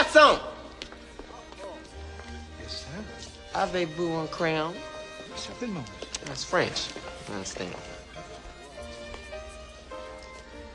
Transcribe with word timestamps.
Croissant. 0.00 0.40
Yes, 2.58 2.86
sir. 2.86 3.04
Avez-vous 3.54 4.16
un 4.16 4.26
crayon? 4.28 4.72
Certainement. 5.36 5.84
That's 6.24 6.42
French. 6.42 6.88
I 7.28 7.34
understand. 7.34 7.74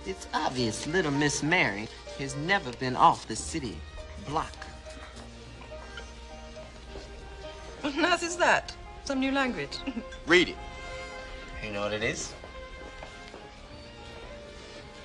It's 0.06 0.28
obvious 0.32 0.86
little 0.86 1.12
Miss 1.12 1.42
Mary 1.42 1.88
has 2.20 2.36
never 2.36 2.72
been 2.74 2.96
off 2.96 3.28
the 3.28 3.36
city 3.36 3.76
block. 4.28 4.54
What 7.82 7.98
on 7.98 8.05
earth 8.05 8.21
is 8.21 8.38
that? 8.38 8.76
Some 9.05 9.20
new 9.20 9.32
language? 9.32 9.80
Read 10.28 10.50
it. 10.50 10.57
You 11.64 11.71
know 11.71 11.82
what 11.82 11.94
it 11.94 12.04
is? 12.04 12.32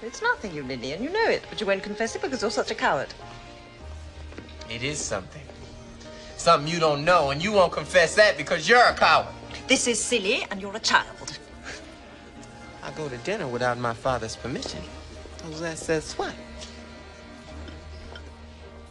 it's 0.03 0.21
nothing, 0.21 0.55
you 0.55 0.63
Lillian. 0.63 1.03
You 1.03 1.09
know 1.09 1.31
it, 1.31 1.43
but 1.49 1.59
you 1.59 1.67
won't 1.67 1.83
confess 1.83 2.15
it 2.17 2.21
because 2.21 2.43
you're 2.43 2.51
such 2.51 2.71
a 2.71 2.75
coward. 2.75 3.09
It 4.71 4.85
is 4.85 4.99
something. 4.99 5.43
Something 6.37 6.73
you 6.73 6.79
don't 6.79 7.05
know, 7.05 7.31
and 7.31 7.43
you 7.43 7.53
won't 7.53 7.73
confess 7.73 8.15
that 8.15 8.39
because 8.39 8.69
you're 8.69 8.85
a 8.85 8.95
coward. 8.95 9.27
This 9.67 9.87
is 9.89 9.99
silly, 10.03 10.47
and 10.51 10.61
you're 10.61 10.75
a 10.75 10.81
child. 10.81 11.39
I 12.83 12.91
go 12.93 13.09
to 13.09 13.17
dinner 13.19 13.47
without 13.49 13.79
my 13.79 13.93
father's 13.93 14.37
permission. 14.37 14.81
Jose 15.45 15.75
says 15.75 16.15
what? 16.15 16.35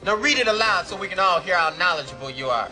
Now 0.04 0.16
read 0.16 0.38
it 0.38 0.48
aloud 0.48 0.86
so 0.86 0.96
we 0.98 1.08
can 1.08 1.20
all 1.20 1.40
hear 1.40 1.56
how 1.56 1.76
knowledgeable 1.78 2.30
you 2.30 2.50
are. 2.50 2.70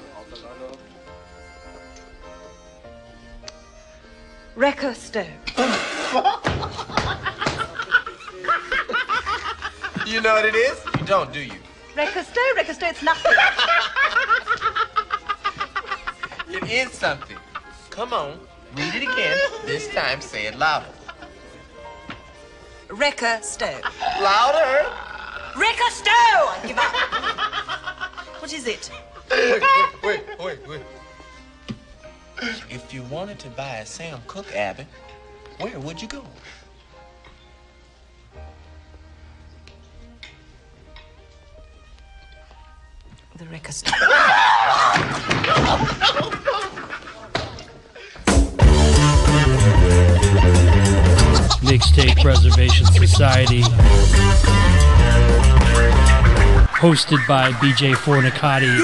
Wrecker 4.56 4.94
Stowe. 4.94 5.26
You 10.08 10.22
know 10.22 10.36
what 10.36 10.46
it 10.46 10.56
is? 10.56 10.80
You 10.98 11.06
don't, 11.06 11.34
do 11.34 11.42
you? 11.42 11.60
Wrecker 11.98 12.24
Stowe, 12.24 12.88
it's 12.88 13.02
nothing. 13.02 13.32
It 16.50 16.72
is 16.72 16.92
something. 16.94 17.38
Come 17.90 18.14
on, 18.14 18.40
read 18.76 18.96
it 18.96 19.04
again. 19.04 19.38
This 19.66 19.88
time, 19.94 20.22
say 20.22 20.46
it 20.46 20.58
louder. 20.58 20.86
Wrecker 22.90 23.40
Stowe. 23.42 23.82
Louder! 24.22 24.90
Wrecker 25.58 25.90
Stowe! 25.90 26.12
I 26.12 26.60
give 26.66 26.78
up. 26.78 28.42
what 28.42 28.54
is 28.54 28.66
it? 28.68 28.90
Wait, 29.30 29.62
wait, 30.04 30.24
wait, 30.40 30.68
wait. 30.68 30.82
If 32.70 32.94
you 32.94 33.04
wanted 33.04 33.40
to 33.40 33.50
buy 33.50 33.78
a 33.78 33.86
Sam 33.86 34.20
Cooke, 34.28 34.56
Abby, 34.56 34.86
where 35.60 35.80
would 35.80 36.02
you 36.02 36.08
go? 36.08 36.24
The 43.38 43.46
Wrecker 43.46 43.72
Stowe. 43.72 43.92
Mixtape 51.62 52.20
Preservation 52.22 52.88
Society. 52.88 53.62
Hosted 56.82 57.28
by 57.28 57.52
BJ 57.52 57.94
Fornicatti. 57.94 58.80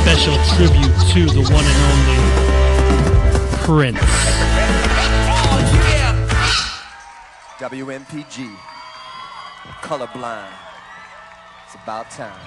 Special 0.00 0.36
tribute 0.56 0.96
to 1.12 1.26
the 1.34 1.42
one 1.52 1.66
and 1.66 1.80
only 1.92 2.18
Prince. 3.66 4.37
WMPG. 7.58 8.54
Colorblind. 9.82 10.46
It's 11.66 11.74
about 11.74 12.08
time. 12.08 12.38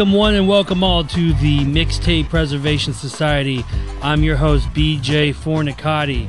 Welcome, 0.00 0.14
one, 0.14 0.34
and 0.34 0.48
welcome 0.48 0.82
all 0.82 1.04
to 1.04 1.34
the 1.34 1.58
Mixtape 1.58 2.30
Preservation 2.30 2.94
Society. 2.94 3.66
I'm 4.00 4.22
your 4.22 4.36
host, 4.36 4.66
BJ 4.68 5.34
Fornicatti. 5.34 6.26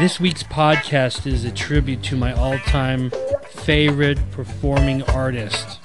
This 0.00 0.18
week's 0.18 0.42
podcast 0.42 1.26
is 1.26 1.44
a 1.44 1.50
tribute 1.50 2.02
to 2.04 2.16
my 2.16 2.32
all 2.32 2.56
time 2.60 3.12
favorite 3.50 4.18
performing 4.30 5.02
artist, 5.02 5.80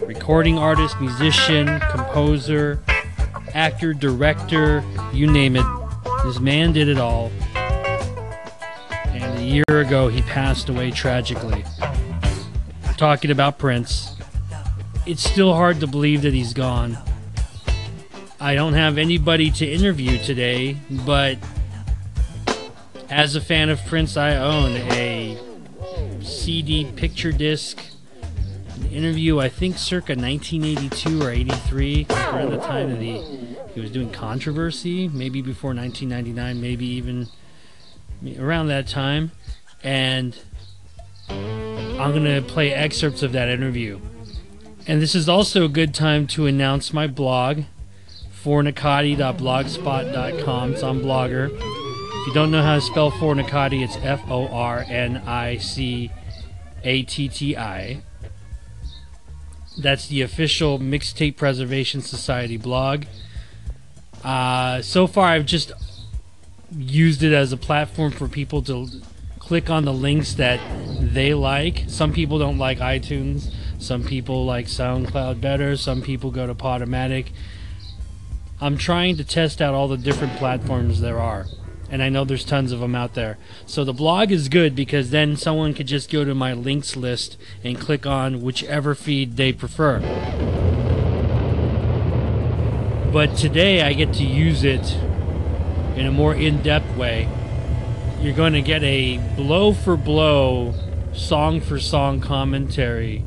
recording 0.00 0.56
artist, 0.56 0.98
musician, 1.02 1.78
composer, 1.90 2.82
actor, 3.52 3.92
director 3.92 4.82
you 5.12 5.26
name 5.26 5.54
it. 5.54 5.66
This 6.24 6.40
man 6.40 6.72
did 6.72 6.88
it 6.88 6.96
all. 6.96 7.30
And 9.08 9.38
a 9.38 9.42
year 9.42 9.64
ago, 9.68 10.08
he 10.08 10.22
passed 10.22 10.70
away 10.70 10.92
tragically. 10.92 11.62
Talking 12.96 13.30
about 13.30 13.58
Prince, 13.58 14.16
it's 15.06 15.22
still 15.22 15.54
hard 15.54 15.80
to 15.80 15.86
believe 15.86 16.22
that 16.22 16.34
he's 16.34 16.52
gone. 16.52 16.98
I 18.38 18.54
don't 18.54 18.74
have 18.74 18.98
anybody 18.98 19.50
to 19.52 19.66
interview 19.66 20.18
today, 20.18 20.76
but 20.90 21.38
as 23.08 23.36
a 23.36 23.40
fan 23.40 23.68
of 23.68 23.84
Prince, 23.86 24.16
I 24.16 24.36
own 24.36 24.72
a 24.72 25.38
CD 26.22 26.90
picture 26.96 27.32
disc 27.32 27.78
interview, 28.90 29.38
I 29.38 29.48
think 29.48 29.78
circa 29.78 30.14
1982 30.14 31.22
or 31.22 31.30
83, 31.30 32.06
around 32.10 32.50
the 32.50 32.58
time 32.58 32.90
that 32.90 33.00
he, 33.00 33.20
he 33.74 33.80
was 33.80 33.90
doing 33.90 34.10
controversy, 34.10 35.08
maybe 35.08 35.42
before 35.42 35.74
1999, 35.74 36.60
maybe 36.60 36.86
even 36.86 37.28
around 38.38 38.68
that 38.68 38.88
time. 38.88 39.32
And 39.82 40.36
I'm 41.28 42.12
going 42.12 42.24
to 42.24 42.42
play 42.42 42.72
excerpts 42.72 43.22
of 43.22 43.32
that 43.32 43.48
interview. 43.48 44.00
And 44.86 45.02
this 45.02 45.14
is 45.14 45.28
also 45.28 45.64
a 45.64 45.68
good 45.68 45.94
time 45.94 46.26
to 46.28 46.46
announce 46.46 46.92
my 46.92 47.06
blog, 47.06 47.62
fornicatti.blogspot.com. 48.42 50.72
It's 50.72 50.82
on 50.82 51.00
Blogger. 51.00 51.50
If 51.50 52.26
you 52.26 52.34
don't 52.34 52.50
know 52.50 52.62
how 52.62 52.74
to 52.74 52.80
spell 52.80 53.10
fornicatti, 53.10 53.82
it's 53.82 53.96
F 53.96 54.22
O 54.30 54.48
R 54.48 54.84
N 54.88 55.18
I 55.18 55.58
C 55.58 56.10
A 56.82 57.02
T 57.02 57.28
T 57.28 57.56
I. 57.56 58.02
That's 59.78 60.08
the 60.08 60.22
official 60.22 60.78
Mixtape 60.78 61.36
Preservation 61.36 62.00
Society 62.02 62.56
blog. 62.56 63.04
Uh, 64.22 64.82
so 64.82 65.06
far, 65.06 65.28
I've 65.28 65.46
just 65.46 65.72
used 66.76 67.22
it 67.22 67.32
as 67.32 67.52
a 67.52 67.56
platform 67.56 68.12
for 68.12 68.28
people 68.28 68.62
to 68.62 68.88
click 69.38 69.70
on 69.70 69.84
the 69.84 69.92
links 69.92 70.34
that 70.34 70.60
they 71.00 71.34
like. 71.34 71.84
Some 71.88 72.12
people 72.12 72.38
don't 72.38 72.58
like 72.58 72.78
iTunes. 72.78 73.52
Some 73.80 74.04
people 74.04 74.44
like 74.44 74.66
SoundCloud 74.66 75.40
better. 75.40 75.74
Some 75.74 76.02
people 76.02 76.30
go 76.30 76.46
to 76.46 76.54
Podomatic. 76.54 77.28
I'm 78.60 78.76
trying 78.76 79.16
to 79.16 79.24
test 79.24 79.62
out 79.62 79.72
all 79.72 79.88
the 79.88 79.96
different 79.96 80.36
platforms 80.36 81.00
there 81.00 81.18
are. 81.18 81.46
And 81.90 82.02
I 82.02 82.10
know 82.10 82.24
there's 82.24 82.44
tons 82.44 82.72
of 82.72 82.80
them 82.80 82.94
out 82.94 83.14
there. 83.14 83.38
So 83.64 83.82
the 83.82 83.94
blog 83.94 84.30
is 84.30 84.50
good 84.50 84.76
because 84.76 85.10
then 85.10 85.34
someone 85.34 85.72
could 85.72 85.86
just 85.86 86.10
go 86.10 86.26
to 86.26 86.34
my 86.34 86.52
links 86.52 86.94
list 86.94 87.38
and 87.64 87.80
click 87.80 88.06
on 88.06 88.42
whichever 88.42 88.94
feed 88.94 89.38
they 89.38 89.50
prefer. 89.50 89.98
But 93.10 93.34
today 93.34 93.80
I 93.82 93.94
get 93.94 94.12
to 94.14 94.24
use 94.24 94.62
it 94.62 94.92
in 95.96 96.06
a 96.06 96.12
more 96.12 96.34
in 96.34 96.60
depth 96.62 96.94
way. 96.96 97.28
You're 98.20 98.36
going 98.36 98.52
to 98.52 98.62
get 98.62 98.82
a 98.82 99.16
blow 99.36 99.72
for 99.72 99.96
blow, 99.96 100.74
song 101.14 101.62
for 101.62 101.80
song 101.80 102.20
commentary 102.20 103.24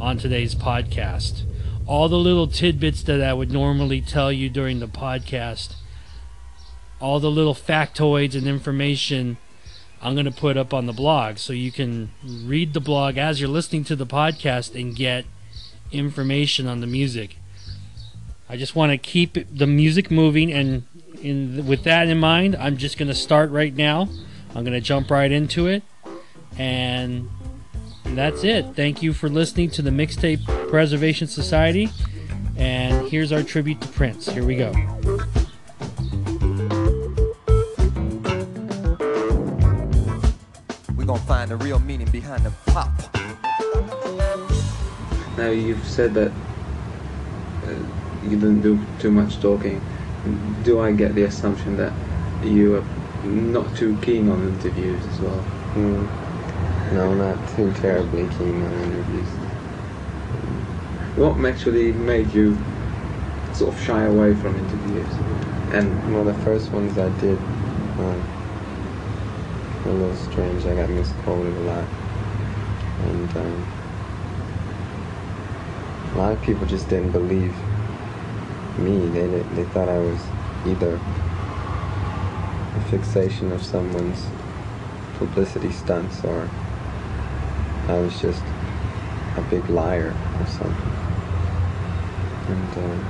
on 0.00 0.18
today's 0.18 0.54
podcast. 0.54 1.42
All 1.86 2.08
the 2.08 2.18
little 2.18 2.48
tidbits 2.48 3.02
that 3.04 3.22
I 3.22 3.32
would 3.32 3.50
normally 3.50 4.00
tell 4.00 4.32
you 4.32 4.48
during 4.48 4.80
the 4.80 4.88
podcast, 4.88 5.74
all 7.00 7.20
the 7.20 7.30
little 7.30 7.54
factoids 7.54 8.34
and 8.34 8.46
information 8.46 9.36
I'm 10.02 10.14
going 10.14 10.26
to 10.26 10.32
put 10.32 10.56
up 10.56 10.74
on 10.74 10.86
the 10.86 10.92
blog 10.92 11.38
so 11.38 11.52
you 11.52 11.72
can 11.72 12.10
read 12.24 12.74
the 12.74 12.80
blog 12.80 13.16
as 13.16 13.40
you're 13.40 13.48
listening 13.48 13.84
to 13.84 13.96
the 13.96 14.06
podcast 14.06 14.78
and 14.78 14.94
get 14.94 15.24
information 15.90 16.66
on 16.66 16.80
the 16.80 16.86
music. 16.86 17.38
I 18.48 18.56
just 18.56 18.76
want 18.76 18.92
to 18.92 18.98
keep 18.98 19.36
the 19.52 19.66
music 19.66 20.10
moving, 20.10 20.52
and 20.52 20.84
in, 21.20 21.66
with 21.66 21.82
that 21.84 22.08
in 22.08 22.20
mind, 22.20 22.54
I'm 22.56 22.76
just 22.76 22.98
going 22.98 23.08
to 23.08 23.14
start 23.14 23.50
right 23.50 23.74
now. 23.74 24.08
I'm 24.54 24.62
going 24.64 24.72
to 24.72 24.80
jump 24.80 25.10
right 25.10 25.32
into 25.32 25.66
it, 25.66 25.82
and 26.56 27.28
that's 28.14 28.44
it. 28.44 28.66
Thank 28.74 29.02
you 29.02 29.12
for 29.12 29.28
listening 29.28 29.70
to 29.70 29.82
the 29.82 29.90
Mixtape 29.90 30.44
Preservation 30.68 31.26
Society, 31.26 31.88
and 32.56 33.08
here's 33.08 33.32
our 33.32 33.42
tribute 33.42 33.80
to 33.80 33.88
Prince. 33.88 34.28
Here 34.28 34.44
we 34.44 34.56
go. 34.56 34.72
We're 40.96 41.04
gonna 41.04 41.20
find 41.20 41.50
the 41.50 41.56
real 41.56 41.78
meaning 41.80 42.10
behind 42.10 42.44
the 42.44 42.52
pop. 42.66 42.90
Now 45.36 45.50
you've 45.50 45.84
said 45.84 46.14
that 46.14 46.30
uh, 46.30 47.70
you 48.24 48.30
didn't 48.30 48.62
do 48.62 48.78
too 48.98 49.10
much 49.10 49.40
talking. 49.40 49.80
Do 50.64 50.80
I 50.80 50.92
get 50.92 51.14
the 51.14 51.24
assumption 51.24 51.76
that 51.76 51.92
you 52.42 52.76
are 52.76 52.84
not 53.24 53.76
too 53.76 53.96
keen 54.02 54.28
on 54.28 54.42
interviews 54.48 55.04
as 55.06 55.20
well? 55.20 55.44
Mm. 55.74 56.25
No, 56.92 57.12
not 57.14 57.48
too 57.56 57.72
terribly 57.72 58.28
keen 58.38 58.62
on 58.64 58.72
interviews. 58.72 59.28
What 61.16 61.44
actually 61.44 61.92
made 61.92 62.32
you 62.32 62.56
sort 63.52 63.74
of 63.74 63.80
shy 63.80 64.04
away 64.04 64.34
from 64.34 64.56
interviews? 64.56 65.12
And 65.72 66.14
Well, 66.14 66.24
the 66.24 66.34
first 66.44 66.70
ones 66.72 66.96
I 66.96 67.08
did 67.18 67.40
were 67.98 68.22
a 69.84 69.88
little 69.88 70.14
strange. 70.14 70.64
I 70.64 70.76
got 70.76 70.88
misquoted 70.88 71.56
a 71.56 71.60
lot. 71.60 71.84
And 73.04 73.36
um, 73.36 73.66
a 76.14 76.18
lot 76.18 76.32
of 76.32 76.40
people 76.42 76.66
just 76.66 76.88
didn't 76.88 77.10
believe 77.10 77.54
me. 78.78 79.08
They, 79.08 79.26
they 79.26 79.64
thought 79.64 79.88
I 79.88 79.98
was 79.98 80.20
either 80.64 81.00
a 82.76 82.80
fixation 82.90 83.50
of 83.50 83.60
someone's 83.64 84.24
publicity 85.18 85.72
stunts 85.72 86.22
or 86.24 86.48
I 87.88 87.98
was 87.98 88.20
just 88.20 88.42
a 89.36 89.42
big 89.42 89.68
liar 89.68 90.14
or 90.40 90.46
something. 90.46 90.92
And 92.48 92.78
um, 92.78 93.06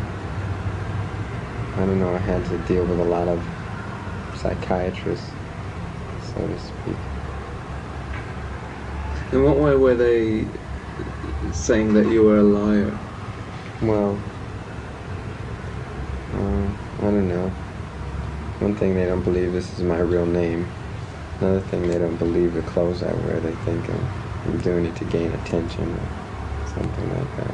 I 1.76 1.86
don't 1.86 1.98
know, 1.98 2.14
I 2.14 2.18
had 2.18 2.44
to 2.46 2.58
deal 2.58 2.84
with 2.84 3.00
a 3.00 3.04
lot 3.04 3.28
of 3.28 3.42
psychiatrists, 4.34 5.30
so 6.22 6.46
to 6.46 6.58
speak. 6.58 6.96
in 9.32 9.42
what 9.42 9.56
way 9.56 9.74
were 9.74 9.94
they 9.94 10.46
saying 11.52 11.94
that 11.94 12.06
you 12.06 12.24
were 12.24 12.38
a 12.38 12.42
liar? 12.42 12.96
Well, 13.82 14.18
uh, 16.34 16.68
I 16.98 17.10
don't 17.10 17.28
know. 17.28 17.48
One 18.60 18.74
thing 18.74 18.94
they 18.94 19.06
don't 19.06 19.22
believe 19.22 19.52
this 19.52 19.72
is 19.78 19.84
my 19.84 19.98
real 19.98 20.26
name. 20.26 20.66
Another 21.40 21.60
thing 21.60 21.88
they 21.88 21.98
don't 21.98 22.16
believe 22.16 22.54
the 22.54 22.62
clothes 22.62 23.02
I 23.02 23.12
wear. 23.12 23.40
They 23.40 23.52
think 23.52 23.88
I'm, 23.90 24.25
I'm 24.46 24.58
doing 24.58 24.86
it 24.86 24.96
to 24.96 25.04
gain 25.04 25.32
attention 25.34 25.96
or 25.96 26.08
something 26.64 27.10
like 27.10 27.34
that. 27.36 27.45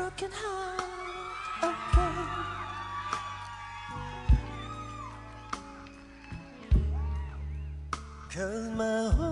broken 0.00 0.30
heart 0.32 0.80
again 1.62 2.28
Cause 8.32 8.68
my 8.70 9.10
heart 9.10 9.29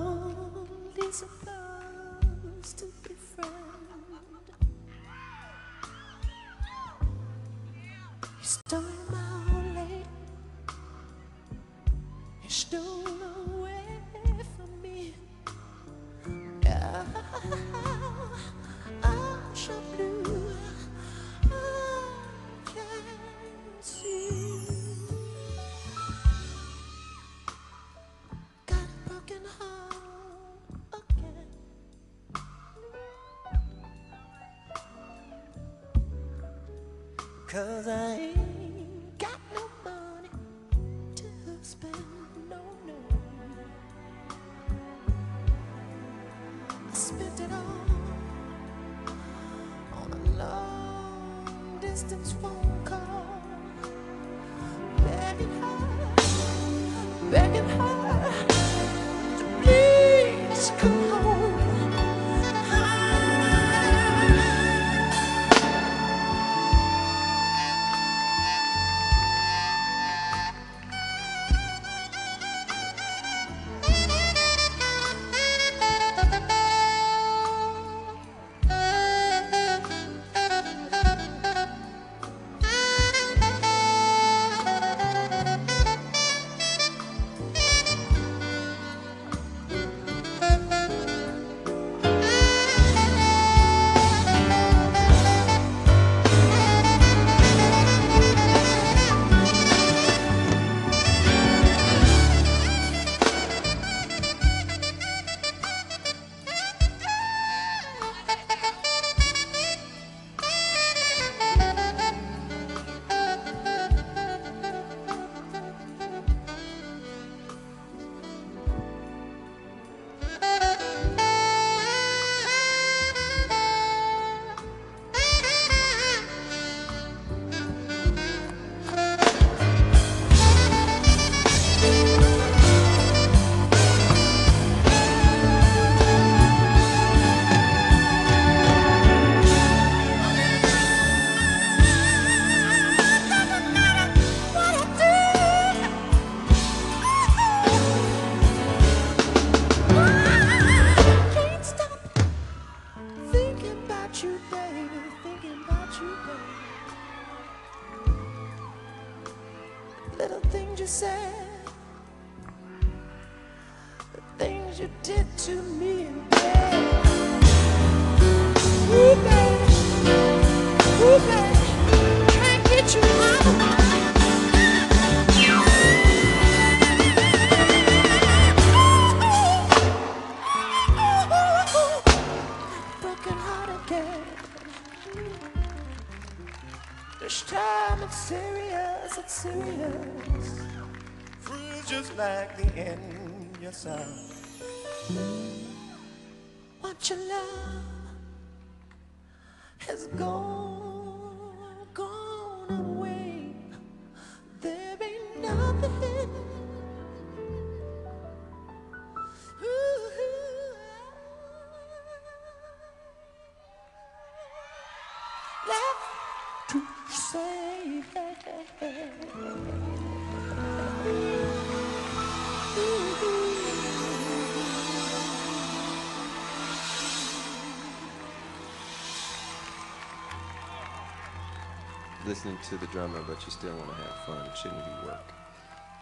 listening 232.28 232.58
to 232.62 232.76
the 232.76 232.86
drummer, 232.88 233.20
but 233.26 233.44
you 233.44 233.50
still 233.50 233.74
want 233.74 233.88
to 233.88 233.96
have 233.96 234.14
fun. 234.26 234.46
It 234.46 234.56
shouldn't 234.56 234.84
be 234.84 235.06
work. 235.06 235.32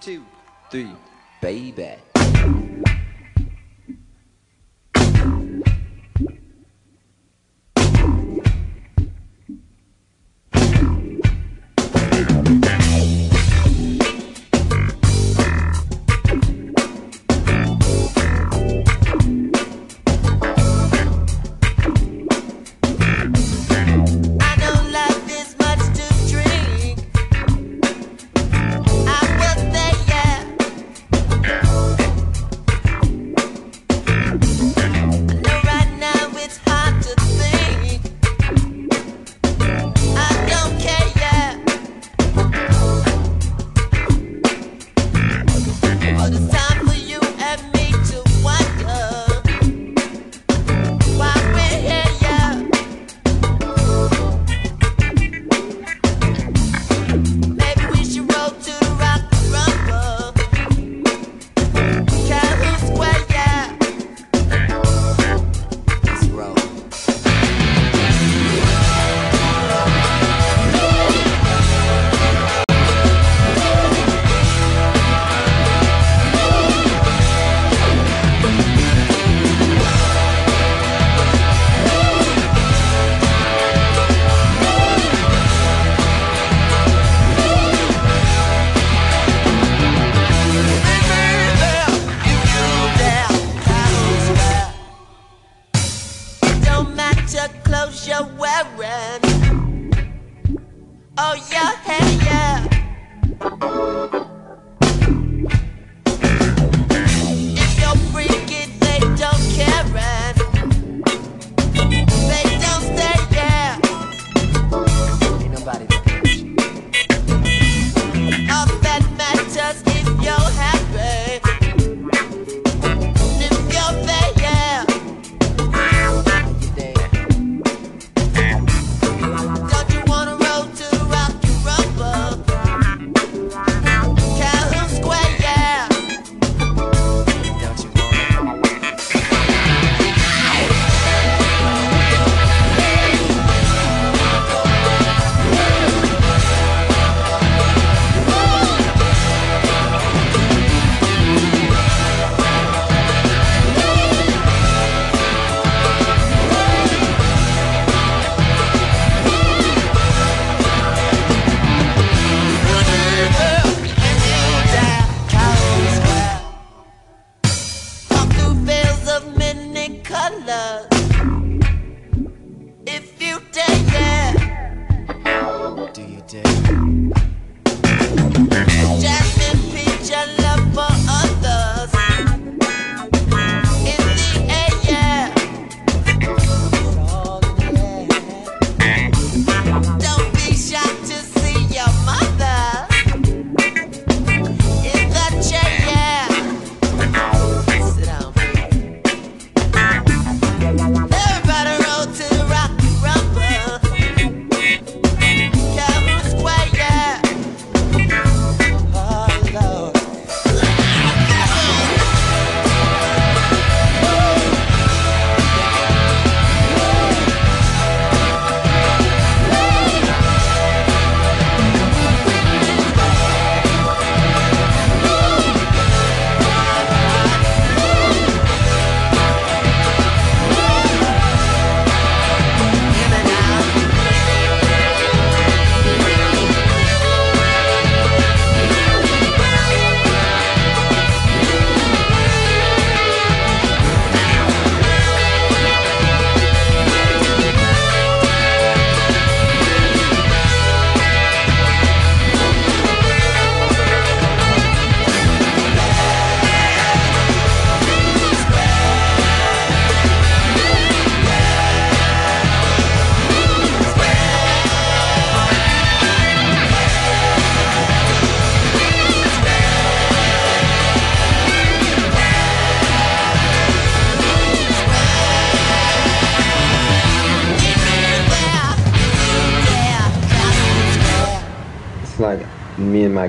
Two, 0.01 0.25
three, 0.71 0.91
baby. 1.41 2.16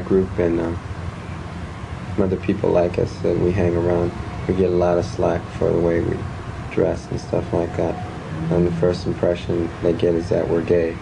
Group 0.06 0.38
and 0.38 0.60
um, 0.60 0.80
other 2.18 2.38
people 2.38 2.70
like 2.70 2.98
us 2.98 3.16
that 3.20 3.38
we 3.38 3.52
hang 3.52 3.76
around. 3.76 4.12
We 4.48 4.56
get 4.56 4.70
a 4.70 4.76
lot 4.76 4.98
of 4.98 5.06
slack 5.06 5.42
for 5.58 5.72
the 5.72 5.80
way 5.80 6.02
we 6.02 6.18
dress 6.72 7.10
and 7.12 7.20
stuff 7.20 7.52
like 7.54 7.76
that. 7.78 7.96
And 8.52 8.68
the 8.68 8.72
first 8.72 9.06
impression 9.06 9.70
they 9.82 9.94
get 9.94 10.16
is 10.16 10.30
that 10.30 10.48
we're 10.48 10.62
gay. 10.64 10.98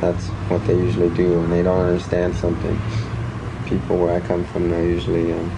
That's 0.00 0.26
what 0.48 0.64
they 0.66 0.74
usually 0.74 1.10
do 1.10 1.38
and 1.40 1.52
they 1.52 1.62
don't 1.62 1.80
understand 1.80 2.34
something. 2.34 2.78
People 3.66 3.98
where 3.98 4.14
I 4.14 4.20
come 4.20 4.44
from, 4.44 4.70
they 4.70 4.88
usually 4.88 5.32
um, 5.32 5.50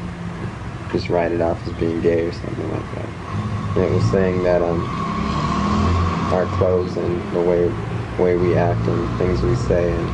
just 0.93 1.09
write 1.09 1.33
it 1.33 1.41
off 1.41 1.65
as 1.67 1.73
being 1.75 2.01
gay 2.01 2.27
or 2.27 2.33
something 2.33 2.71
like 2.73 2.95
that. 2.95 3.09
And 3.77 3.85
it 3.85 3.93
was 3.93 4.05
saying 4.11 4.43
that 4.43 4.63
um, 4.63 4.81
our 6.33 6.47
clothes 6.57 6.97
and 6.97 7.33
the 7.35 7.41
way 7.41 7.73
way 8.19 8.37
we 8.37 8.55
act 8.55 8.87
and 8.87 9.19
things 9.19 9.41
we 9.41 9.55
say 9.55 9.93
and 9.93 10.09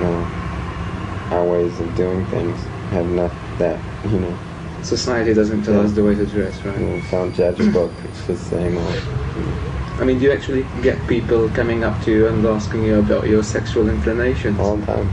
you 0.00 0.06
know, 0.06 0.47
our 1.30 1.44
ways 1.44 1.78
of 1.80 1.94
doing 1.96 2.24
things 2.26 2.58
have 2.90 3.06
enough 3.06 3.34
that 3.58 3.78
you 4.10 4.18
know. 4.18 4.38
Society 4.82 5.34
doesn't 5.34 5.62
tell 5.64 5.74
Yeah. 5.74 5.80
us 5.80 5.92
the 5.92 6.04
way 6.04 6.14
to 6.14 6.24
dress, 6.26 6.64
right? 6.64 6.78
don't 7.10 7.34
judge 7.34 7.60
a 7.68 7.70
book. 7.70 7.92
It's 8.04 8.26
the 8.26 8.36
same 8.36 8.78
oh, 8.78 8.94
I 10.00 10.04
mean, 10.04 10.18
do 10.18 10.24
you 10.26 10.32
actually 10.32 10.64
get 10.82 11.04
people 11.08 11.48
coming 11.50 11.82
up 11.82 12.00
to 12.02 12.10
you 12.12 12.28
and 12.28 12.46
asking 12.46 12.84
you 12.84 12.98
about 13.00 13.26
your 13.28 13.42
sexual 13.42 13.88
inclinations? 13.88 14.58
all 14.60 14.76
the 14.76 14.86
time. 14.86 15.06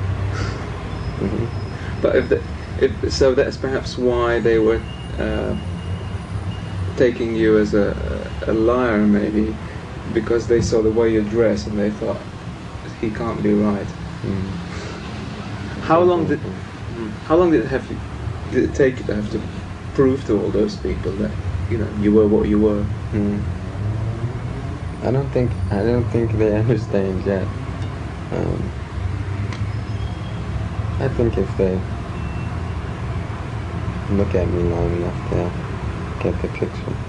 hmm 1.19 2.01
But 2.01 2.15
if, 2.15 2.29
the, 2.29 2.41
if 2.79 3.11
so, 3.11 3.33
that's 3.33 3.57
perhaps 3.57 3.97
why 3.97 4.39
they 4.39 4.59
were 4.59 4.81
uh, 5.17 5.55
taking 6.97 7.35
you 7.35 7.57
as 7.57 7.73
a, 7.73 8.29
a 8.47 8.53
liar, 8.53 8.99
maybe, 8.99 9.55
because 10.13 10.47
they 10.47 10.61
saw 10.61 10.81
the 10.83 10.91
way 10.91 11.11
you 11.11 11.23
dress 11.23 11.65
and 11.65 11.77
they 11.79 11.89
thought 11.89 12.21
he 13.01 13.09
can't 13.09 13.41
be 13.41 13.53
right. 13.53 13.87
Mm. 14.23 14.51
How 15.85 16.01
long 16.01 16.25
did 16.25 16.41
how 17.27 17.35
long 17.35 17.51
did 17.51 17.61
it 17.61 17.67
have 17.67 17.87
did 18.51 18.63
it 18.63 18.73
take 18.73 18.97
you 18.97 19.05
to 19.05 19.15
have 19.15 19.29
to 19.31 19.39
prove 19.93 20.25
to 20.25 20.33
all 20.41 20.49
those 20.49 20.75
people 20.77 21.11
that 21.11 21.31
you 21.69 21.77
know 21.77 21.87
you 21.99 22.11
were 22.11 22.27
what 22.27 22.49
you 22.49 22.59
were? 22.59 22.83
Mm. 23.13 23.43
I 25.03 25.11
don't 25.11 25.29
think 25.29 25.51
I 25.69 25.83
don't 25.83 26.05
think 26.05 26.31
they 26.31 26.55
understand 26.63 27.23
yet. 27.23 27.47
Um, 28.31 28.71
I 30.99 31.07
think 31.07 31.37
if 31.37 31.55
they 31.55 31.79
look 34.09 34.33
at 34.33 34.47
me 34.47 34.63
long 34.63 34.91
enough, 34.91 35.29
they'll 35.29 35.53
get 36.19 36.39
the 36.41 36.47
picture. 36.47 37.04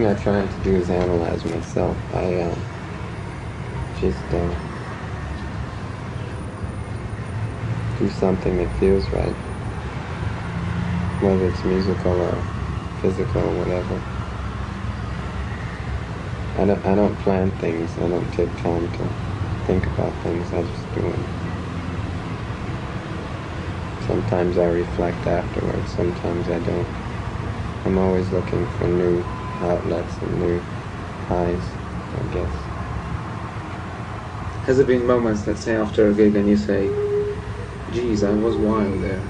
Thing 0.00 0.08
I 0.10 0.14
try 0.14 0.46
to 0.46 0.60
do 0.60 0.76
is 0.76 0.88
analyze 0.88 1.44
myself. 1.44 1.96
I 2.14 2.40
um, 2.40 2.62
just 4.00 4.32
uh, 4.32 4.48
do 7.98 8.08
something 8.08 8.56
that 8.58 8.70
feels 8.72 9.12
right, 9.12 9.36
whether 11.20 11.44
it's 11.46 11.64
musical 11.64 12.12
or 12.12 12.42
physical 13.02 13.42
or 13.42 13.50
whatever. 13.50 14.00
I 16.56 16.64
don't, 16.64 16.86
I 16.86 16.94
don't 16.94 17.18
plan 17.18 17.50
things. 17.52 17.98
I 17.98 18.08
don't 18.08 18.32
take 18.32 18.56
time 18.56 18.88
to 18.92 19.04
think 19.66 19.86
about 19.86 20.14
things. 20.22 20.52
I 20.54 20.62
just 20.62 20.92
do 20.94 21.02
them. 21.02 21.26
Sometimes 24.00 24.56
I 24.56 24.64
reflect 24.64 25.26
afterwards. 25.26 25.90
Sometimes 25.90 26.48
I 26.48 26.58
don't. 26.58 26.88
I'm 27.84 27.98
always 27.98 28.32
looking 28.32 28.66
for 28.66 28.86
new 28.86 29.24
outlets 29.60 30.16
and 30.18 30.40
new 30.40 30.58
highs, 31.28 31.62
I 32.16 32.22
guess. 32.34 32.54
Has 34.66 34.76
there 34.76 34.86
been 34.86 35.06
moments, 35.06 35.46
let's 35.46 35.62
say, 35.62 35.76
after 35.76 36.10
a 36.10 36.14
gig 36.14 36.36
and 36.36 36.48
you 36.48 36.56
say, 36.56 36.88
geez, 37.92 38.22
I 38.22 38.32
was 38.32 38.56
wild 38.56 39.02
there? 39.02 39.22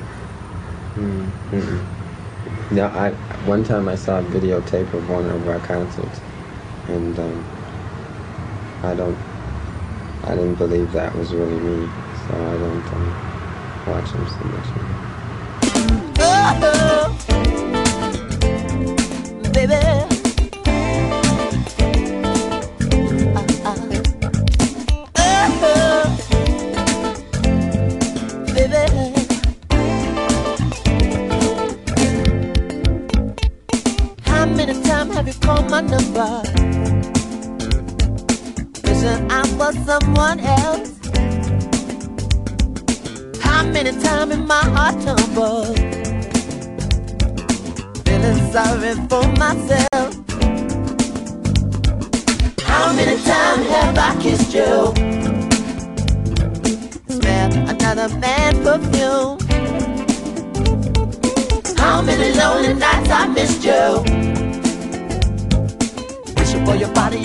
Mm. 0.94 1.30
No, 2.72 2.86
I 2.86 3.10
one 3.46 3.64
time 3.64 3.88
I 3.88 3.94
saw 3.94 4.20
a 4.20 4.22
videotape 4.22 4.92
of 4.92 5.08
one 5.08 5.28
of 5.28 5.48
our 5.48 5.58
concerts, 5.60 6.20
and 6.88 7.18
um, 7.18 7.44
I 8.82 8.94
don't, 8.94 9.16
I 10.24 10.34
didn't 10.34 10.56
believe 10.56 10.92
that 10.92 11.14
was 11.16 11.32
really 11.32 11.58
me, 11.58 11.88
so 12.28 12.34
I 12.34 12.58
don't 12.58 12.92
um, 12.92 13.12
watch 13.86 14.12
them 14.12 14.26
so 14.28 14.44
much. 14.44 14.66
anymore. 14.76 15.10
Oh, 16.22 17.16
baby. 19.52 20.09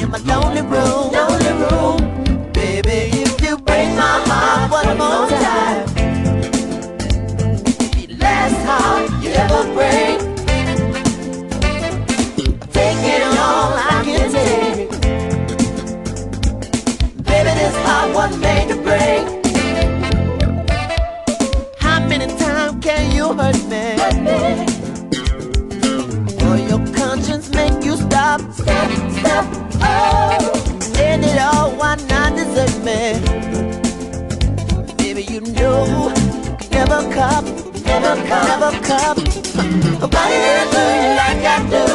In 0.05 0.11
my 0.11 0.17
lonely 0.19 0.61
room, 0.61 1.11
lonely 1.11 1.53
room. 1.63 1.97
Baby, 2.53 3.09
if 3.23 3.41
you 3.41 3.57
break 3.57 3.89
my 3.95 4.21
heart 4.27 4.71
one 4.71 4.97
more 4.97 5.27
time, 5.29 5.85
be 7.93 8.07
last 8.15 8.59
heart 8.67 9.09
you 9.23 9.31
ever 9.31 9.63
break. 9.73 10.19
Taking 12.71 13.23
all 13.45 13.73
I 13.73 14.01
can 14.05 14.31
take. 14.31 14.89
Baby, 17.29 17.51
this 17.61 17.75
heart 17.85 18.09
was 18.13 18.37
made 18.37 18.67
to 18.69 18.75
break. 18.87 19.23
How 21.79 21.99
many 22.07 22.27
times 22.37 22.83
can 22.83 23.11
you 23.15 23.33
hurt 23.33 23.61
me? 23.71 23.85
Or 26.45 26.57
your 26.69 26.81
conscience 26.95 27.49
make 27.49 27.83
you 27.83 27.95
stop, 27.97 28.41
stop, 28.51 28.91
stop? 29.11 29.64
Me? 32.85 33.17
Baby, 34.97 35.23
you 35.23 35.41
know 35.41 35.85
you 35.89 36.55
can 36.57 36.69
never 36.71 37.01
cop, 37.11 37.43
never 37.83 38.15
cop, 38.29 38.45
never 38.51 38.71
cop. 38.85 39.17
Nobody 40.01 40.35
you 40.45 40.61
like 41.21 41.43
I 41.53 41.57
do. 41.73 41.85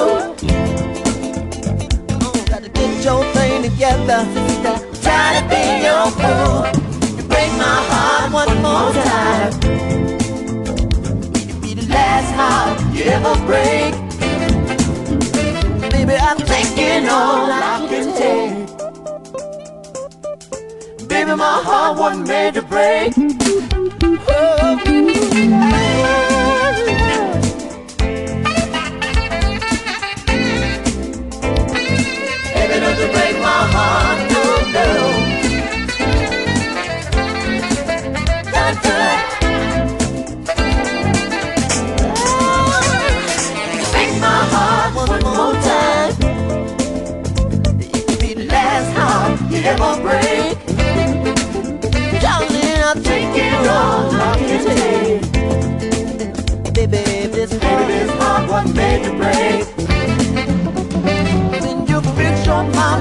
Gotta 2.50 2.68
get 2.68 3.04
your 3.04 3.22
thing 3.34 3.62
together. 3.62 4.20
Try 5.04 5.26
to 5.36 5.42
be 5.52 5.62
your 5.86 6.06
fool. 6.18 6.66
You 7.16 7.24
break 7.28 7.52
my 7.64 7.78
heart 7.90 8.32
one 8.32 8.54
more 8.60 8.92
time. 8.92 9.52
It'll 11.48 11.60
be 11.60 11.74
the 11.74 11.86
last 11.88 12.30
heart 12.34 12.80
you 12.92 13.04
ever 13.04 13.36
break. 13.46 13.94
Baby, 15.92 16.14
I'm 16.14 16.38
taking 16.38 17.08
all 17.08 17.48
I 17.48 17.86
can 17.88 18.06
take. 18.16 18.59
My 21.36 21.62
heart 21.64 21.98
wasn't 21.98 22.28
made 22.28 22.54
to 22.54 22.62
break. 22.62 23.14
Baby, 24.84 25.79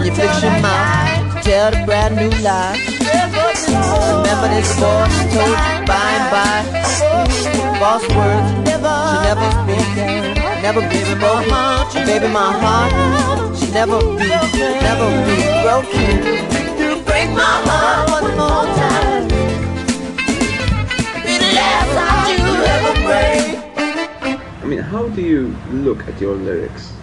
mouth, 0.10 0.18
fix 0.18 0.44
your 0.44 0.52
mouth. 0.62 1.44
Tell 1.44 1.72
the 1.72 1.84
brand 1.86 2.16
new 2.16 2.30
lie. 2.44 2.78
Remember 4.18 4.48
this 4.50 4.72
voice 4.78 5.18
told 5.34 5.58
you 5.58 5.86
by 5.86 6.10
and 6.18 6.28
by. 6.32 6.80
False 7.80 8.08
words 8.10 8.50
she 8.50 9.18
never 9.24 9.50
spoke. 9.52 10.62
Never 10.62 10.82
be 10.90 11.04
heart, 11.50 11.94
baby 12.06 12.28
my 12.28 12.52
heart. 12.60 13.58
She 13.58 13.72
never 13.72 14.00
be, 14.00 14.28
never 14.28 15.10
be 15.26 15.38
broken. 15.64 16.16
You 16.80 17.02
break 17.04 17.30
my 17.32 17.56
heart 17.68 18.10
one 18.12 18.30
more 18.38 18.66
time. 18.76 19.28
Be 21.24 21.38
the 21.38 21.52
last 21.56 21.90
time 21.98 22.46
you 22.46 22.54
ever 22.76 22.94
break. 23.06 24.64
I 24.64 24.66
mean, 24.66 24.80
how 24.80 25.08
do 25.10 25.22
you 25.22 25.56
look 25.72 26.08
at 26.08 26.20
your 26.20 26.36
lyrics? 26.36 26.99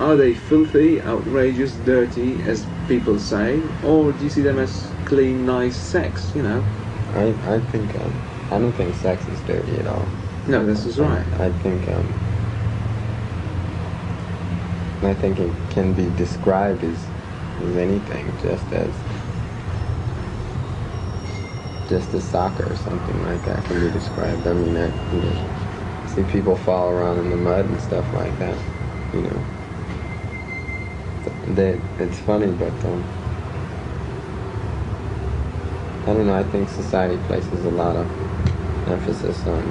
Are 0.00 0.16
they 0.16 0.32
filthy, 0.32 0.98
outrageous, 1.02 1.74
dirty, 1.84 2.42
as 2.44 2.66
people 2.88 3.18
say, 3.18 3.60
or 3.84 4.12
do 4.12 4.24
you 4.24 4.30
see 4.30 4.40
them 4.40 4.58
as 4.58 4.90
clean, 5.04 5.44
nice 5.44 5.76
sex? 5.76 6.32
You 6.34 6.42
know? 6.42 6.64
I, 7.12 7.34
I 7.46 7.60
think 7.60 7.94
um, 8.00 8.12
I 8.50 8.58
don't 8.58 8.72
think 8.72 8.94
sex 8.94 9.22
is 9.28 9.38
dirty 9.40 9.76
at 9.76 9.86
all. 9.86 10.06
No, 10.46 10.64
this 10.64 10.86
is 10.86 10.98
right. 10.98 11.26
I 11.38 11.52
think 11.52 11.86
um, 11.88 12.06
I 15.02 15.12
think 15.12 15.38
it 15.38 15.52
can 15.68 15.92
be 15.92 16.08
described 16.16 16.82
as, 16.82 17.06
as 17.62 17.76
anything, 17.76 18.32
just 18.40 18.72
as 18.72 18.94
just 21.90 22.14
as 22.14 22.24
soccer 22.24 22.72
or 22.72 22.76
something 22.76 23.22
like 23.24 23.44
that 23.44 23.62
can 23.64 23.80
be 23.80 23.90
described. 23.90 24.46
I 24.46 24.54
mean, 24.54 24.76
I 24.78 24.86
you 25.14 25.20
know, 25.20 26.06
see 26.06 26.22
people 26.24 26.56
fall 26.56 26.88
around 26.88 27.18
in 27.18 27.28
the 27.28 27.36
mud 27.36 27.66
and 27.66 27.78
stuff 27.82 28.10
like 28.14 28.38
that. 28.38 28.56
You 29.12 29.22
know, 29.22 29.44
they, 31.54 31.80
it's 31.98 32.18
funny, 32.20 32.52
but 32.52 32.72
um, 32.84 33.04
I 36.02 36.06
don't 36.06 36.26
know. 36.26 36.34
I 36.34 36.44
think 36.44 36.68
society 36.68 37.18
places 37.26 37.64
a 37.64 37.70
lot 37.70 37.96
of 37.96 38.08
emphasis 38.88 39.46
on 39.46 39.62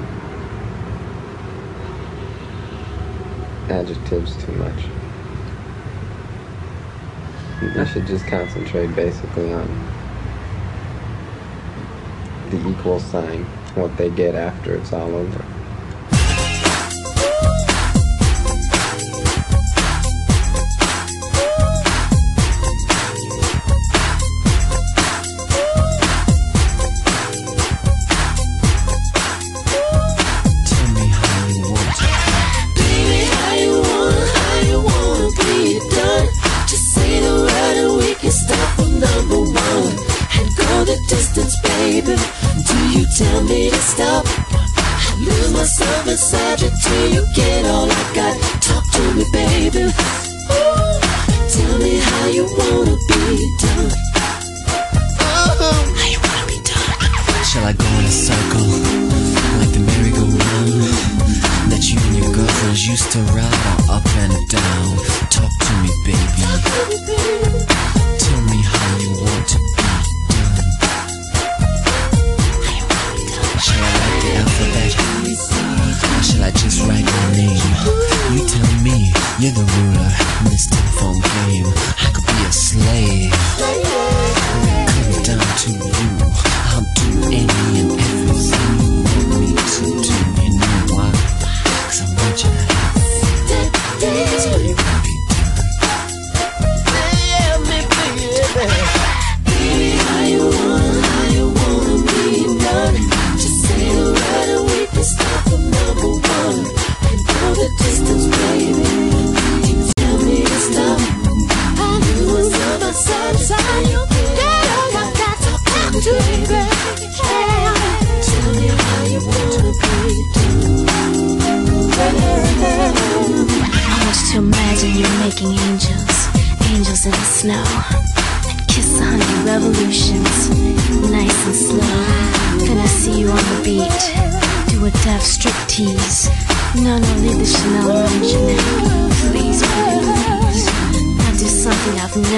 adjectives 3.68 4.36
too 4.44 4.52
much. 4.52 4.84
I 7.76 7.84
should 7.84 8.06
just 8.06 8.26
concentrate 8.26 8.94
basically 8.94 9.52
on 9.52 9.68
the 12.50 12.68
equal 12.68 12.98
sign, 12.98 13.44
what 13.74 13.96
they 13.96 14.10
get 14.10 14.34
after 14.34 14.74
it's 14.74 14.92
all 14.92 15.14
over. 15.14 15.59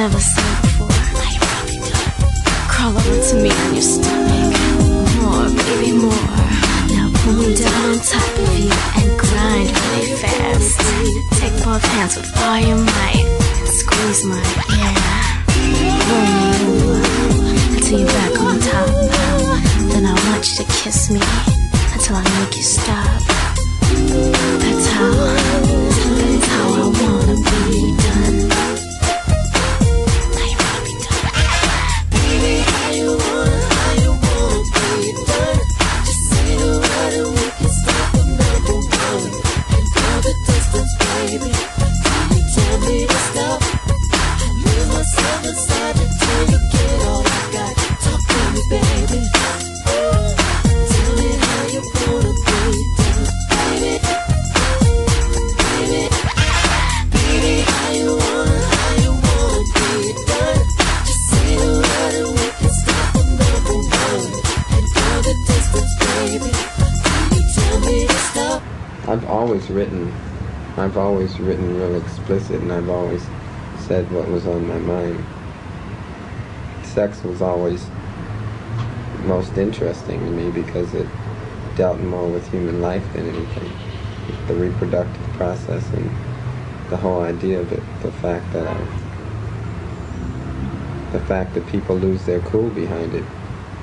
é. 0.02 0.41
I've 69.12 69.26
always 69.26 69.68
written. 69.68 70.10
I've 70.78 70.96
always 70.96 71.38
written 71.38 71.76
real 71.78 71.96
explicit, 72.02 72.62
and 72.62 72.72
I've 72.72 72.88
always 72.88 73.22
said 73.76 74.10
what 74.10 74.26
was 74.30 74.46
on 74.46 74.66
my 74.66 74.78
mind. 74.78 75.22
Sex 76.82 77.22
was 77.22 77.42
always 77.42 77.90
most 79.24 79.58
interesting 79.58 80.18
to 80.20 80.30
me 80.30 80.50
because 80.50 80.94
it 80.94 81.06
dealt 81.76 82.00
more 82.00 82.26
with 82.26 82.50
human 82.50 82.80
life 82.80 83.04
than 83.12 83.28
anything. 83.28 83.70
The 84.46 84.54
reproductive 84.54 85.26
process 85.34 85.86
and 85.92 86.10
the 86.88 86.96
whole 86.96 87.20
idea 87.20 87.60
of 87.60 87.70
it, 87.70 87.82
the 88.00 88.12
fact 88.12 88.50
that 88.54 88.66
I, 88.66 88.80
the 91.12 91.20
fact 91.20 91.52
that 91.52 91.66
people 91.66 91.96
lose 91.96 92.24
their 92.24 92.40
cool 92.40 92.70
behind 92.70 93.12
it 93.12 93.26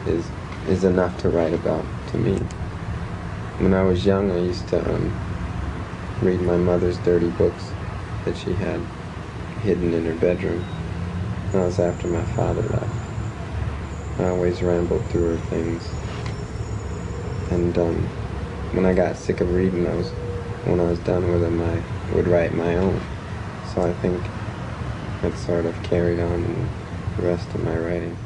is 0.07 0.27
is 0.67 0.83
enough 0.83 1.21
to 1.21 1.29
write 1.29 1.53
about 1.53 1.85
to 2.07 2.17
me. 2.17 2.39
When 3.59 3.73
I 3.73 3.83
was 3.83 4.05
young, 4.05 4.31
I 4.31 4.37
used 4.37 4.69
to 4.69 4.79
um, 4.89 5.11
read 6.21 6.39
my 6.39 6.55
mother's 6.55 6.97
dirty 6.99 7.29
books 7.31 7.73
that 8.23 8.37
she 8.37 8.53
had 8.53 8.79
hidden 9.61 9.93
in 9.93 10.05
her 10.05 10.15
bedroom. 10.15 10.63
That 11.51 11.65
was 11.65 11.77
after 11.77 12.07
my 12.07 12.23
father 12.23 12.61
left. 12.61 14.19
I 14.19 14.29
always 14.29 14.61
rambled 14.61 15.05
through 15.07 15.35
her 15.35 15.45
things. 15.47 15.85
And 17.51 17.77
um, 17.77 17.95
when 18.71 18.85
I 18.85 18.93
got 18.93 19.17
sick 19.17 19.41
of 19.41 19.53
reading 19.53 19.83
those, 19.83 20.09
when 20.63 20.79
I 20.79 20.83
was 20.83 20.99
done 20.99 21.29
with 21.29 21.41
them, 21.41 21.61
I 21.61 21.83
would 22.15 22.29
write 22.29 22.53
my 22.53 22.77
own. 22.77 23.01
So 23.73 23.81
I 23.81 23.91
think 23.95 24.23
that 25.21 25.37
sort 25.37 25.65
of 25.65 25.75
carried 25.83 26.21
on 26.21 26.45
in 26.45 26.69
the 27.17 27.23
rest 27.23 27.53
of 27.53 27.63
my 27.65 27.77
writing. 27.77 28.17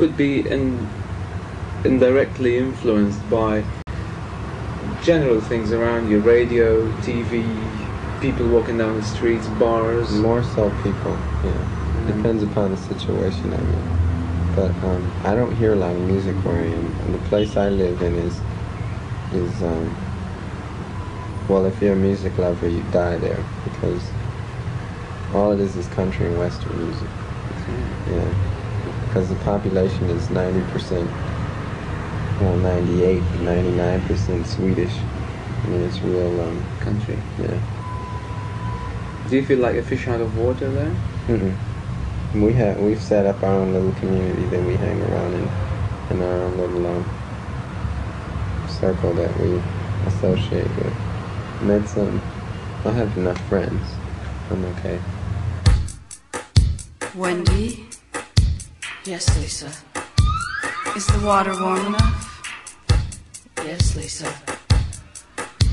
Could 0.00 0.16
be 0.16 0.48
in, 0.48 0.88
indirectly 1.84 2.56
influenced 2.56 3.28
by 3.28 3.62
general 5.04 5.38
things 5.42 5.72
around 5.72 6.08
you, 6.08 6.18
radio, 6.20 6.86
TV, 7.04 7.42
people 8.18 8.48
walking 8.48 8.78
down 8.78 8.96
the 8.96 9.02
streets, 9.02 9.46
bars. 9.46 10.10
More 10.22 10.42
so 10.42 10.70
people, 10.82 11.18
yeah. 11.44 12.14
Depends 12.16 12.42
upon 12.42 12.70
the 12.70 12.78
situation 12.78 13.52
I'm 13.52 13.60
in. 13.60 14.54
But 14.56 14.70
um, 14.88 15.12
I 15.24 15.34
don't 15.34 15.54
hear 15.54 15.74
a 15.74 15.76
lot 15.76 15.94
of 15.94 16.00
music 16.08 16.34
where 16.46 16.56
I 16.56 16.64
am. 16.64 16.86
And 17.04 17.14
the 17.14 17.28
place 17.28 17.58
I 17.58 17.68
live 17.68 18.00
in 18.00 18.14
is, 18.14 18.40
is 19.34 19.62
um, 19.62 19.94
well, 21.46 21.66
if 21.66 21.82
you're 21.82 21.92
a 21.92 21.96
music 21.96 22.38
lover, 22.38 22.68
you 22.68 22.82
die 22.90 23.18
there 23.18 23.44
because 23.64 24.10
all 25.34 25.52
it 25.52 25.60
is 25.60 25.76
is 25.76 25.86
country 25.88 26.24
and 26.24 26.38
western 26.38 26.74
music. 26.86 27.08
Yeah, 28.10 28.49
because 29.10 29.28
the 29.28 29.34
population 29.44 30.04
is 30.04 30.28
90%, 30.28 31.04
well, 32.40 32.56
98, 32.58 33.20
99% 33.20 34.46
Swedish. 34.46 34.92
I 34.94 35.66
mean, 35.66 35.80
it's 35.80 36.00
real 36.00 36.40
um, 36.40 36.64
country. 36.78 37.18
Yeah. 37.40 37.60
Do 39.28 39.34
you 39.34 39.44
feel 39.44 39.58
like 39.58 39.74
a 39.74 39.82
fish 39.82 40.06
out 40.06 40.20
of 40.20 40.38
water 40.38 40.70
there? 40.70 40.94
Mm-mm. 41.26 41.56
We 42.34 42.52
have 42.52 42.78
we've 42.78 43.02
set 43.02 43.26
up 43.26 43.42
our 43.42 43.52
own 43.52 43.72
little 43.72 43.90
community 43.94 44.44
that 44.44 44.64
we 44.64 44.76
hang 44.76 45.02
around 45.02 45.34
in, 45.34 45.42
in 46.10 46.22
our 46.22 46.42
own 46.44 46.56
little 46.56 46.86
um, 46.86 47.04
circle 48.68 49.12
that 49.14 49.36
we 49.40 49.60
associate 50.06 50.68
with. 50.76 50.94
And 51.62 51.70
that's 51.70 51.96
um, 51.96 52.22
I 52.84 52.92
have 52.92 53.18
enough 53.18 53.40
friends. 53.48 53.90
I'm 54.50 54.64
okay. 54.66 55.00
Wendy? 57.16 57.89
Yes, 59.10 59.26
Lisa. 59.40 59.66
Is 60.94 61.04
the 61.08 61.26
water 61.26 61.50
warm 61.60 61.84
enough? 61.86 62.42
Yes, 63.56 63.96
Lisa. 63.96 64.32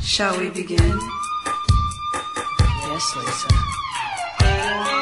Shall 0.02 0.40
we 0.40 0.50
begin? 0.50 1.00
Yes, 2.90 3.16
Lisa. 3.16 4.97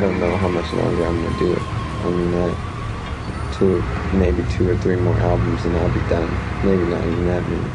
I 0.00 0.04
don't 0.04 0.18
know 0.18 0.34
how 0.34 0.48
much 0.48 0.72
longer 0.72 1.04
I'm 1.04 1.22
gonna 1.22 1.38
do 1.38 1.52
it. 1.52 1.60
I 1.60 2.08
mean, 2.08 2.32
uh, 2.32 3.52
two, 3.52 3.82
maybe 4.16 4.42
two 4.50 4.70
or 4.70 4.76
three 4.78 4.96
more 4.96 5.14
albums, 5.18 5.62
and 5.66 5.76
I'll 5.76 5.92
be 5.92 6.00
done. 6.08 6.26
Maybe 6.64 6.84
not 6.84 7.04
even 7.04 7.26
that 7.26 7.42
many. 7.46 7.70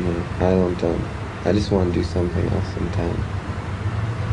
You 0.00 0.06
know, 0.06 0.24
I 0.40 0.50
don't. 0.50 0.82
Um, 0.82 1.08
I 1.44 1.52
just 1.52 1.70
want 1.70 1.94
to 1.94 2.00
do 2.00 2.02
something 2.02 2.44
else 2.48 2.74
sometime. 2.74 3.16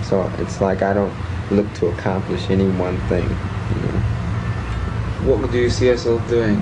So 0.04 0.28
it's 0.40 0.62
like 0.62 0.82
I 0.82 0.96
don't 0.96 1.14
look 1.52 1.72
to 1.76 1.90
accomplish 1.90 2.50
any 2.50 2.72
one 2.72 2.98
thing. 3.02 3.30
You 3.30 3.82
know? 3.84 5.38
What 5.38 5.52
do 5.52 5.60
you 5.60 5.70
see 5.70 5.86
yourself 5.86 6.28
doing? 6.28 6.60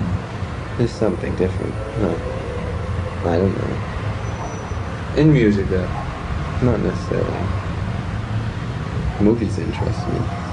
There's 0.76 0.92
something 0.92 1.34
different. 1.36 1.72
No, 2.02 2.10
I 3.24 3.38
don't 3.38 3.56
know. 3.56 5.22
In 5.22 5.32
music, 5.32 5.70
though. 5.70 5.88
Not 6.60 6.80
necessarily. 6.80 7.46
Movies 9.22 9.58
interest 9.58 10.06
me. 10.08 10.45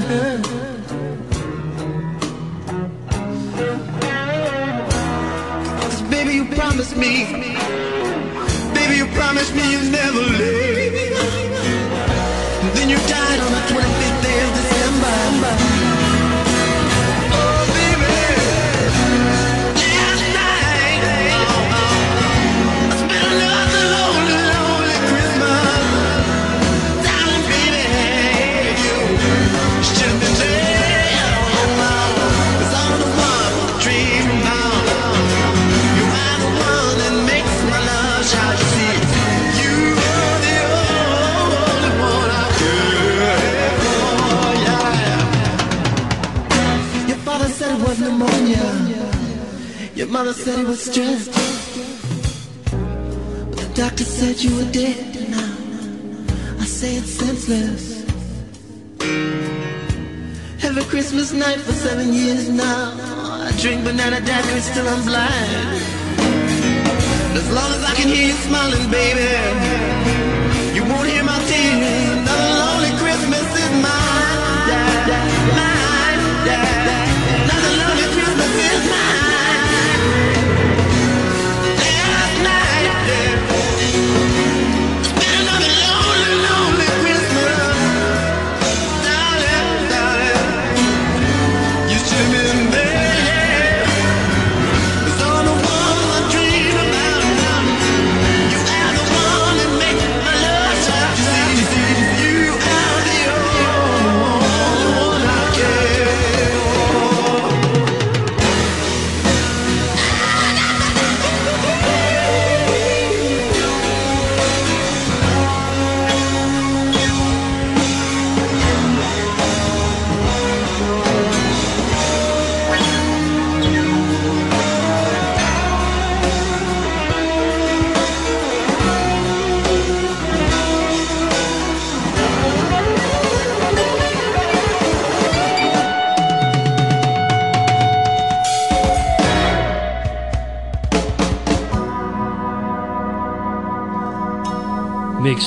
Her. 0.00 0.42
Cause 5.80 6.02
baby, 6.02 6.34
you 6.34 6.44
promised 6.46 6.96
me. 6.96 7.24
Baby, 8.74 8.96
you 8.96 9.06
promised 9.14 9.54
me 9.54 9.72
you'd 9.72 9.92
never 9.92 10.20
leave. 10.20 10.51
Your 50.02 50.10
mother 50.10 50.32
said 50.32 50.58
it 50.58 50.66
was 50.66 50.82
stress. 50.82 51.28
But 52.64 53.56
the 53.56 53.72
doctor 53.72 54.02
said 54.02 54.42
you 54.42 54.50
were 54.56 54.68
dead. 54.72 55.30
Now 55.30 56.58
I 56.58 56.64
say 56.64 56.96
it's 56.96 57.12
senseless. 57.12 58.02
Every 60.64 60.82
Christmas 60.90 61.32
night 61.32 61.60
for 61.60 61.72
seven 61.72 62.12
years 62.12 62.48
now, 62.48 62.96
I 63.46 63.52
drink 63.60 63.84
banana 63.84 64.16
daiquiris 64.16 64.74
till 64.74 64.88
I'm 64.88 65.04
blind. 65.04 65.82
As 67.38 67.48
long 67.54 67.70
as 67.70 67.84
I 67.84 67.94
can 67.94 68.08
hear 68.08 68.26
you 68.26 68.38
smiling, 68.48 68.90
baby, 68.90 70.31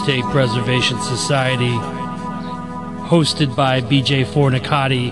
Mixtape 0.06 0.32
Preservation 0.32 1.02
Society, 1.02 1.74
hosted 3.10 3.56
by 3.56 3.82
BJ 3.82 4.24
Fornicatti. 4.24 5.12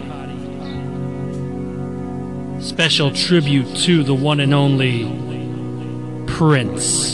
Special 2.61 3.09
tribute 3.09 3.75
to 3.77 4.03
the 4.03 4.13
one 4.13 4.39
and 4.39 4.53
only 4.53 5.05
Prince. 6.27 7.12